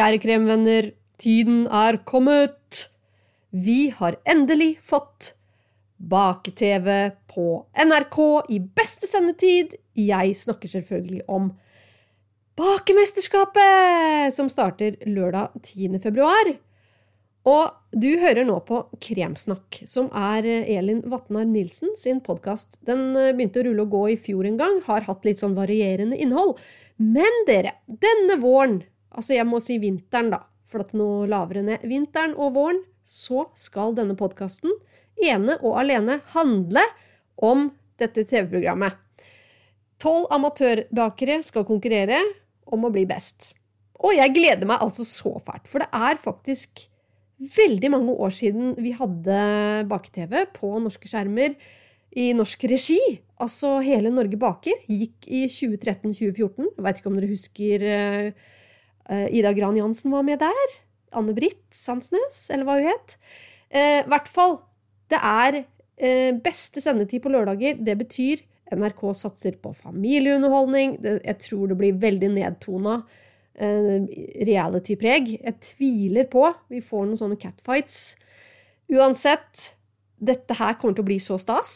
[0.00, 0.86] Kjære kremvenner,
[1.20, 2.86] tiden er kommet!
[3.52, 5.34] Vi har endelig fått
[6.00, 8.16] bake-TV på NRK
[8.48, 9.74] i beste sendetid.
[9.92, 11.50] Jeg snakker selvfølgelig om
[12.56, 16.00] Bakemesterskapet, som starter lørdag 10.
[16.00, 16.48] februar.
[17.44, 22.78] Og du hører nå på Kremsnakk, som er Elin Vatnar Nilsen sin podkast.
[22.88, 26.16] Den begynte å rulle og gå i fjor en gang, har hatt litt sånn varierende
[26.16, 26.56] innhold.
[26.96, 28.80] Men dere, denne våren,
[29.10, 33.48] altså jeg må si vinteren, da, for at nå lavere ned vinteren og våren, så
[33.58, 34.72] skal denne podkasten
[35.20, 36.84] ene og alene handle
[37.42, 37.68] om
[38.00, 38.94] dette TV-programmet.
[40.00, 42.20] Tolv amatørbakere skal konkurrere
[42.70, 43.52] om å bli best.
[44.00, 46.86] Og jeg gleder meg altså så fælt, for det er faktisk
[47.40, 49.36] veldig mange år siden vi hadde
[49.90, 51.56] bake-TV på norske skjermer
[52.20, 53.00] i norsk regi.
[53.40, 56.72] Altså Hele Norge baker gikk i 2013-2014.
[56.76, 58.56] Jeg veit ikke om dere husker Uh,
[59.10, 60.74] Ida Gran Jansen var med der.
[61.16, 63.16] Anne-Britt Sandsnes, eller hva hun het.
[63.70, 64.60] I uh, hvert fall.
[65.10, 67.80] Det er uh, beste sendetid på lørdager.
[67.82, 71.00] Det betyr NRK satser på familieunderholdning.
[71.02, 73.00] Jeg tror det blir veldig nedtona
[73.60, 75.32] reality-preg.
[75.34, 78.14] Jeg tviler på vi får noen sånne catfights.
[78.94, 79.72] Uansett,
[80.16, 81.72] dette her kommer til å bli så stas.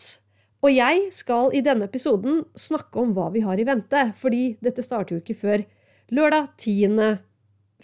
[0.65, 4.87] Og jeg skal i denne episoden snakke om hva vi har i vente, fordi dette
[4.87, 5.67] starter jo ikke før
[6.13, 7.17] lørdag 10.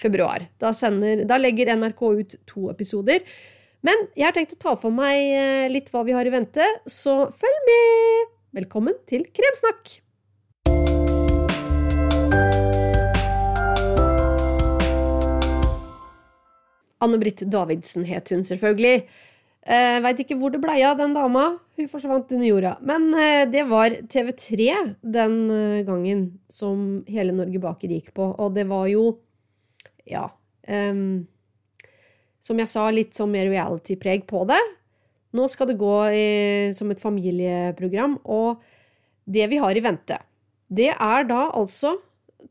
[0.01, 0.45] februar.
[0.61, 3.25] Da, sender, da legger NRK ut to episoder.
[3.87, 6.67] Men jeg har tenkt å ta for meg eh, litt hva vi har i vente,
[6.85, 8.37] så følg med!
[8.61, 10.01] Velkommen til Kremsnakk!
[17.01, 19.07] Anne-Britt Davidsen het hun selvfølgelig.
[19.61, 21.59] Uh, Veit ikke hvor det blei av den dama.
[21.77, 22.75] Hun forsvant under jorda.
[22.87, 24.71] Men uh, det var TV3
[25.05, 28.33] den uh, gangen som Hele Norge Baker gikk på.
[28.41, 29.19] Og det var jo
[30.09, 30.31] Ja.
[30.67, 31.29] Um,
[32.41, 34.61] som jeg sa, litt sånn mer reality-preg på det.
[35.37, 36.29] Nå skal det gå i,
[36.75, 38.63] som et familieprogram, og
[39.29, 40.17] det vi har i vente,
[40.73, 41.99] det er da altså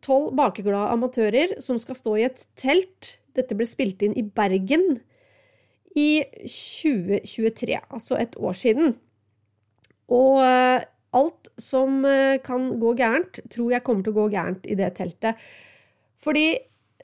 [0.05, 3.15] tolv bakeglade amatører som skal stå i et telt.
[3.35, 4.99] Dette ble spilt inn i Bergen
[5.97, 8.95] i 2023, altså et år siden.
[10.13, 10.85] Og eh,
[11.17, 14.91] alt som eh, kan gå gærent, tror jeg kommer til å gå gærent i det
[14.97, 15.39] teltet.
[16.21, 16.51] Fordi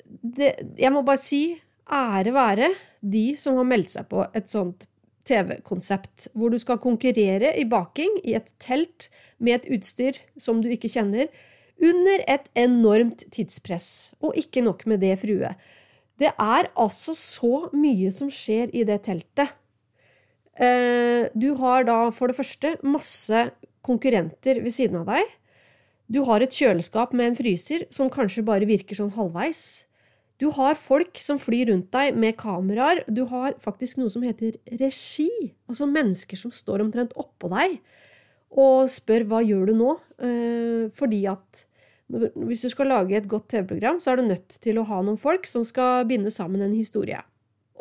[0.05, 1.43] det, jeg må bare si
[1.85, 2.69] ære være
[3.05, 4.87] de som har meldt seg på et sånt
[5.25, 9.09] TV-konsept, hvor du skal konkurrere i baking i et telt
[9.41, 11.31] med et utstyr som du ikke kjenner,
[11.81, 14.13] under et enormt tidspress.
[14.21, 15.49] Og ikke nok med det, frue.
[16.21, 19.51] Det er altså så mye som skjer i det teltet.
[20.55, 23.49] Eh, du har da for det første masse
[23.85, 25.33] konkurrenter ved siden av deg.
[26.07, 29.85] Du har et kjøleskap med en fryser som kanskje bare virker sånn halvveis.
[30.39, 33.03] Du har folk som flyr rundt deg med kameraer.
[33.07, 35.29] Du har faktisk noe som heter regi.
[35.67, 37.79] Altså mennesker som står omtrent oppå deg
[38.55, 39.95] og spør hva gjør du nå?
[40.23, 41.65] Eh, fordi at
[42.09, 45.17] hvis du skal lage et godt TV-program, så er du nødt til å ha noen
[45.19, 47.21] folk som skal binde sammen en historie.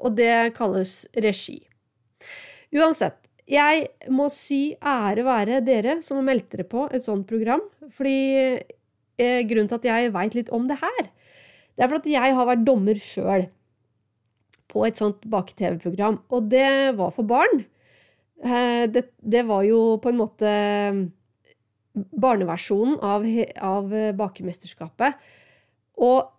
[0.01, 1.61] Og det kalles regi.
[2.75, 7.63] Uansett, jeg må si ære være dere som har meldt dere på et sånt program.
[7.93, 8.17] Fordi
[8.57, 11.11] eh, grunnen til at jeg veit litt om det her,
[11.75, 13.49] det er for at jeg har vært dommer sjøl
[14.73, 16.23] på et sånt bake-TV-program.
[16.33, 17.67] Og det var for barn.
[18.41, 20.55] Eh, det, det var jo på en måte
[21.95, 23.27] barneversjonen av,
[23.63, 25.19] av bakemesterskapet.
[26.03, 26.31] Og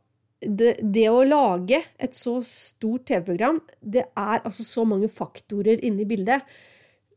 [0.41, 6.03] det, det, å lage et så stort TV-program, det er altså så mange faktorer inne
[6.03, 6.43] i bildet.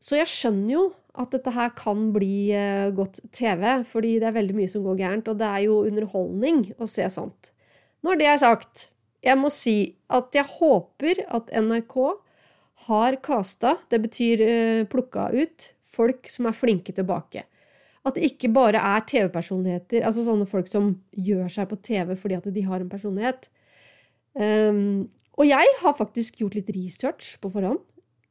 [0.01, 0.85] Så jeg skjønner jo
[1.19, 5.01] at dette her kan bli uh, godt TV, fordi det er veldig mye som går
[5.01, 5.31] gærent.
[5.31, 7.51] Og det er jo underholdning å se sånt.
[8.07, 8.89] Når det er sagt,
[9.27, 9.77] jeg må si
[10.15, 11.97] at jeg håper at NRK
[12.89, 17.43] har casta, det betyr uh, plukka ut, folk som er flinke tilbake.
[18.09, 22.39] At det ikke bare er TV-personligheter, altså sånne folk som gjør seg på TV fordi
[22.39, 23.49] at de har en personlighet.
[24.39, 25.09] Um,
[25.39, 27.81] og jeg har faktisk gjort litt research på forhånd.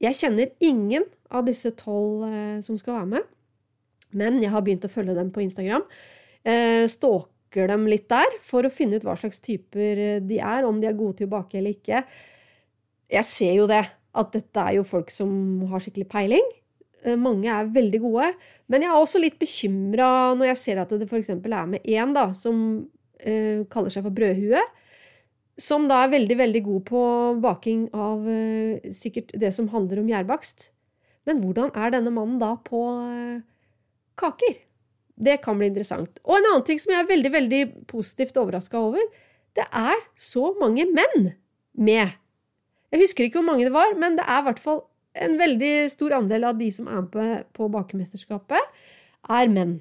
[0.03, 3.27] Jeg kjenner ingen av disse tolv uh, som skal være med,
[4.17, 5.85] men jeg har begynt å følge dem på Instagram.
[6.47, 10.65] Uh, stalker dem litt der for å finne ut hva slags typer eh, de er,
[10.67, 12.01] om de er gode til å bake eller ikke.
[13.07, 13.85] Jeg ser jo det,
[14.17, 15.31] at dette er jo folk som
[15.71, 16.49] har skikkelig peiling.
[17.07, 18.31] Eh, mange er veldig gode.
[18.71, 21.31] Men jeg er også litt bekymra når jeg ser at det f.eks.
[21.31, 24.61] er med én som uh, kaller seg for Brødhue.
[25.57, 27.03] Som da er veldig, veldig god på
[27.43, 30.71] baking av uh, sikkert det som handler om gjærbakst.
[31.27, 33.39] Men hvordan er denne mannen da på uh,
[34.19, 34.59] kaker?
[35.17, 36.19] Det kan bli interessant.
[36.27, 39.01] Og en annen ting som jeg er veldig, veldig positivt overraska over,
[39.57, 41.31] det er så mange menn
[41.73, 42.13] med.
[42.93, 44.83] Jeg husker ikke hvor mange det var, men det er i hvert fall
[45.23, 47.27] en veldig stor andel av de som er med på,
[47.57, 48.73] på bakemesterskapet,
[49.27, 49.77] er menn.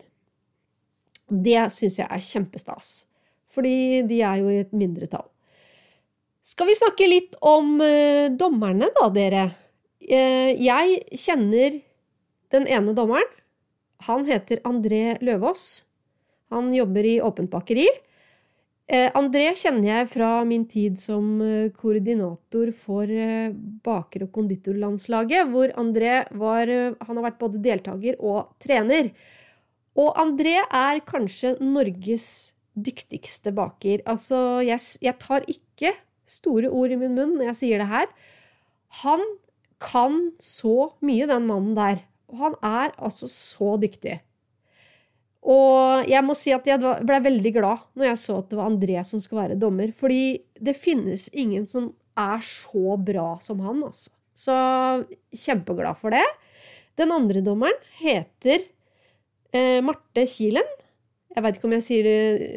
[1.27, 2.91] Det syns jeg er kjempestas,
[3.53, 5.27] fordi de er jo i et mindretall.
[6.47, 9.49] Skal vi snakke litt om uh, dommerne, da, dere?
[10.07, 11.81] Uh, jeg kjenner
[12.55, 13.27] den ene dommeren.
[14.07, 15.87] Han heter André Løvaas.
[16.55, 17.89] Han jobber i åpent bakeri.
[18.87, 23.51] Eh, André kjenner jeg fra min tid som eh, koordinator for eh,
[23.83, 29.11] baker- og konditorlandslaget, hvor André var har vært både deltaker og trener.
[29.99, 34.05] Og André er kanskje Norges dyktigste baker.
[34.07, 35.97] Altså, jeg, jeg tar ikke
[36.31, 38.07] store ord i min munn når jeg sier det her.
[39.03, 39.25] Han
[39.83, 42.05] kan så mye, den mannen der.
[42.31, 44.21] Og han er altså så dyktig.
[45.47, 48.71] Og jeg må si at jeg ble veldig glad når jeg så at det var
[48.71, 49.93] André som skulle være dommer.
[49.95, 54.11] Fordi det finnes ingen som er så bra som han, altså.
[54.37, 54.55] Så
[55.33, 56.25] kjempeglad for det.
[56.99, 58.61] Den andre dommeren heter
[59.55, 60.67] eh, Marte Kilen.
[61.33, 62.09] Jeg veit ikke om jeg sier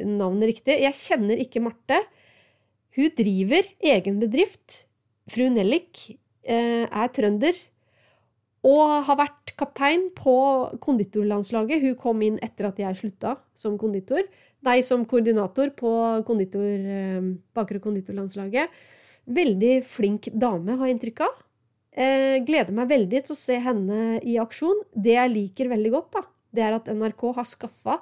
[0.08, 0.76] navnet riktig.
[0.82, 2.02] Jeg kjenner ikke Marte.
[2.96, 4.84] Hun driver egen bedrift.
[5.30, 6.10] Fru Nellik
[6.44, 7.56] eh, er trønder
[8.68, 10.36] og har vært kaptein på
[10.84, 11.84] konditorlandslaget.
[11.84, 14.26] Hun kom inn etter at jeg slutta som konditor.
[14.66, 15.92] Deg som koordinator på
[16.28, 18.68] konditor, eh, og konditorlandslaget.
[19.30, 21.38] Veldig flink dame, har jeg inntrykk av.
[21.92, 24.84] Eh, gleder meg veldig til å se henne i aksjon.
[24.94, 26.22] Det jeg liker veldig godt, da,
[26.52, 28.00] det er at NRK har skaffa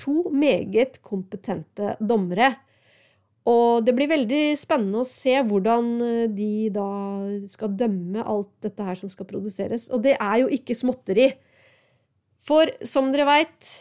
[0.00, 2.54] to meget kompetente dommere.
[3.50, 6.88] Og det blir veldig spennende å se hvordan eh, de da
[7.50, 9.90] skal dømme alt dette her som skal produseres.
[9.92, 11.28] Og det er jo ikke småtteri.
[12.40, 13.74] For som dere veit,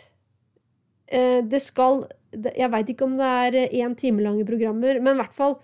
[1.07, 5.19] eh, det skal Jeg veit ikke om det er én time lange programmer, men i
[5.21, 5.59] hvert fall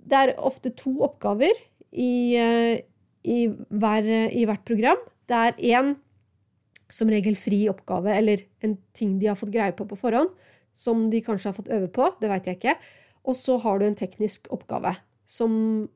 [0.00, 1.52] Det er ofte to oppgaver
[1.92, 2.80] i, eh,
[3.24, 4.96] i, hver, i hvert program.
[5.28, 5.96] Det er én
[6.88, 10.30] som regel fri oppgave, eller en ting de har fått greie på på forhånd,
[10.72, 12.08] som de kanskje har fått øve på.
[12.20, 12.74] Det veit jeg ikke.
[13.26, 14.94] Og så har du en teknisk oppgave
[15.28, 15.88] som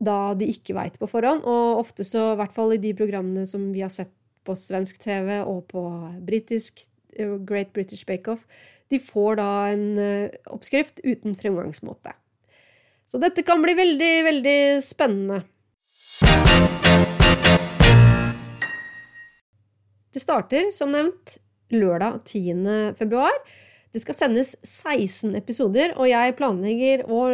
[0.00, 1.44] da de ikke veit på forhånd.
[1.44, 4.12] Og ofte så, i hvert fall i de programmene som vi har sett
[4.46, 5.84] på svensk TV og på
[6.26, 6.80] britisk
[7.16, 8.46] eh, Great British Bake Off,
[8.90, 12.10] de får da en uh, oppskrift uten fremgangsmåte.
[13.10, 15.44] Så dette kan bli veldig, veldig spennende.
[20.10, 21.36] Det starter, som nevnt,
[21.70, 22.94] lørdag 10.
[22.98, 23.34] februar.
[23.90, 27.24] Det skal sendes 16 episoder, og jeg planlegger å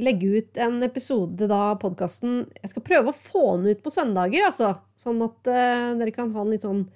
[0.00, 4.46] legge ut en episode da podkasten Jeg skal prøve å få den ut på søndager,
[4.48, 4.78] altså.
[4.96, 6.86] Sånn at uh, dere kan ha en litt sånn,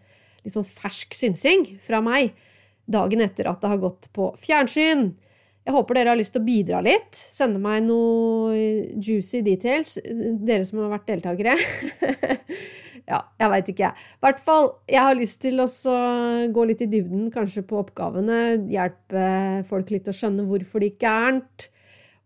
[0.41, 2.33] litt sånn fersk synsing fra meg
[2.91, 5.11] dagen etter at det har gått på fjernsyn.
[5.69, 7.13] Jeg håper dere har lyst til å bidra litt.
[7.13, 8.57] Sende meg noe
[8.97, 11.59] juicy details, dere som har vært deltakere.
[13.11, 14.09] Ja, jeg veit ikke, jeg.
[14.21, 15.67] I hvert fall, jeg har lyst til å
[16.55, 18.39] gå litt i dybden, kanskje på oppgavene.
[18.71, 19.25] Hjelpe
[19.67, 21.67] folk litt å skjønne hvorfor det gikk gærent.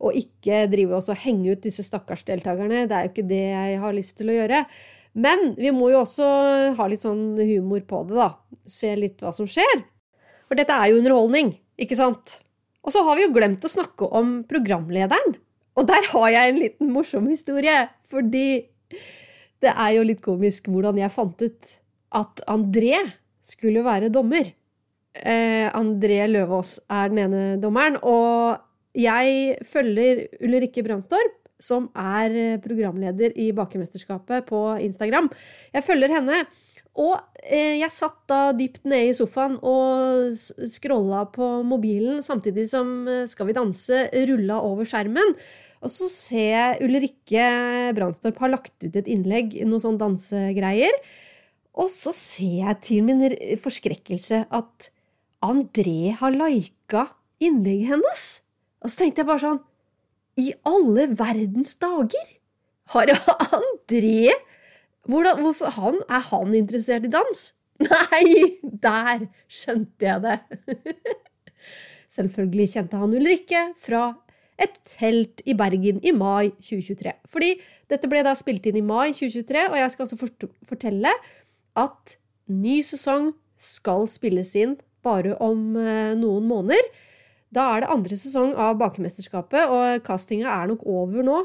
[0.05, 2.85] Og ikke drive og henge ut disse stakkars deltakerne.
[2.91, 4.61] Det er jo ikke det jeg har lyst til å gjøre.
[5.15, 6.29] Men vi må jo også
[6.77, 8.29] ha litt sånn humor på det, da.
[8.69, 9.85] Se litt hva som skjer.
[10.51, 12.41] For dette er jo underholdning, ikke sant?
[12.85, 15.39] Og så har vi jo glemt å snakke om programlederen.
[15.79, 17.87] Og der har jeg en liten morsom historie.
[18.13, 18.67] Fordi
[19.65, 21.71] det er jo litt komisk hvordan jeg fant ut
[22.15, 23.01] at André
[23.45, 24.53] skulle være dommer.
[25.15, 27.99] Eh, André Løvaas er den ene dommeren.
[28.03, 28.61] Og
[28.95, 35.31] jeg følger Ulrikke Brandstorp, som er programleder i Bakemesterskapet på Instagram.
[35.75, 36.45] Jeg følger henne.
[36.95, 40.31] Og eh, jeg satt da dypt nede i sofaen og
[40.71, 45.35] scrolla på mobilen samtidig som eh, Skal vi danse rulla over skjermen.
[45.85, 47.49] Og så ser jeg Ulrikke
[47.97, 50.97] Brandstorp har lagt ut et innlegg, noen sånn dansegreier.
[51.77, 53.21] Og så ser jeg til min
[53.61, 54.89] forskrekkelse at
[55.45, 57.09] André har lika
[57.43, 58.25] innlegget hennes.
[58.81, 59.61] Og så tenkte jeg bare sånn
[60.41, 62.33] I alle verdens dager!
[62.93, 63.09] Har
[63.57, 64.33] André
[65.09, 67.45] hvordan, hvorfor han, Er han interessert i dans?
[67.85, 70.39] Nei, der skjønte jeg det!
[72.17, 74.13] Selvfølgelig kjente han Ulrikke fra
[74.61, 77.15] et telt i Bergen i mai 2023.
[77.31, 77.55] Fordi
[77.91, 81.15] dette ble da spilt inn i mai 2023, og jeg skal altså fortelle
[81.81, 82.17] at
[82.51, 86.87] ny sesong skal spilles inn bare om eh, noen måneder.
[87.55, 91.43] Da er det andre sesong av Bakemesterskapet, og castinga er nok over nå.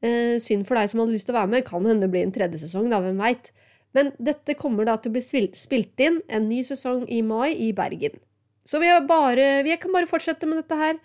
[0.00, 1.66] Eh, synd for deg som hadde lyst til å være med.
[1.68, 3.52] Kan hende det blir en tredje sesong, da, hvem veit.
[3.96, 7.70] Men dette kommer da til å bli spilt inn en ny sesong i mai i
[7.76, 8.20] Bergen.
[8.66, 11.00] Så vi, bare, vi kan bare fortsette med dette her.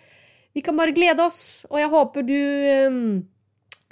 [0.56, 2.38] Vi kan bare glede oss, og jeg håper du
[2.88, 3.00] um,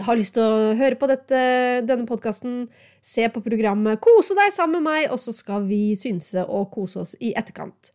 [0.00, 1.40] har lyst til å høre på dette,
[1.84, 2.70] denne podkasten,
[3.04, 7.02] se på programmet, kose deg sammen med meg, og så skal vi synse og kose
[7.04, 7.92] oss i etterkant.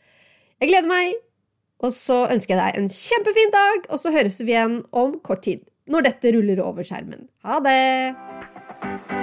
[0.61, 1.17] Jeg gleder meg,
[1.81, 5.47] og så ønsker jeg deg en kjempefin dag, og så høres vi igjen om kort
[5.49, 7.25] tid, når dette ruller over skjermen.
[7.47, 9.18] Ha det!